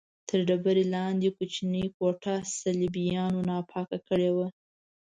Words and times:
تر 0.27 0.39
ډبرې 0.47 0.83
لاندې 0.95 1.27
کوچنۍ 1.37 1.85
کوټه 1.97 2.35
صلیبیانو 2.59 3.39
ناپاکه 3.49 3.97
کړې 4.07 4.29
وه. 4.35 4.47